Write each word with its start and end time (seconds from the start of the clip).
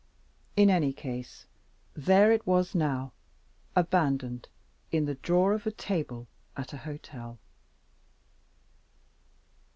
In 0.57 0.71
any 0.71 0.93
case, 0.93 1.45
there 1.93 2.31
it 2.31 2.47
was 2.47 2.73
now, 2.73 3.11
abandoned 3.75 4.49
in 4.91 5.05
the 5.05 5.13
drawer 5.13 5.53
of 5.53 5.67
a 5.67 5.71
table 5.71 6.27
at 6.57 6.73
a 6.73 6.77
hotel. 6.77 7.37